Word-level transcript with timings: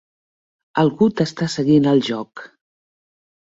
Algú 0.83 1.09
t'està 1.19 1.49
seguint 1.57 1.87
el 1.93 2.03
joc. 2.11 2.45